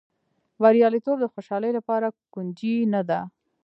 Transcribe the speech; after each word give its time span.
بریالیتوب 0.61 1.17
د 1.21 1.25
خوشالۍ 1.33 1.71
لپاره 1.77 2.07
کونجي 2.33 2.75
نه 2.93 3.01
ده. 3.09 3.19